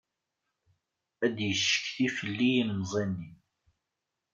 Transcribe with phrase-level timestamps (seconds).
[1.25, 3.31] Ad yeccetki fell-i yilemẓi-nni.